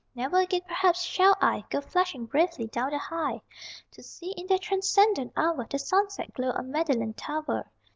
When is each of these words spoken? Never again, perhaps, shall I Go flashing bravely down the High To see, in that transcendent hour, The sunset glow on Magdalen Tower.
Never 0.15 0.37
again, 0.39 0.61
perhaps, 0.67 1.03
shall 1.03 1.37
I 1.39 1.63
Go 1.69 1.79
flashing 1.79 2.25
bravely 2.25 2.65
down 2.65 2.89
the 2.89 2.97
High 2.97 3.39
To 3.91 4.01
see, 4.01 4.31
in 4.31 4.47
that 4.47 4.61
transcendent 4.61 5.31
hour, 5.37 5.67
The 5.69 5.77
sunset 5.77 6.33
glow 6.33 6.49
on 6.53 6.71
Magdalen 6.71 7.13
Tower. 7.13 7.69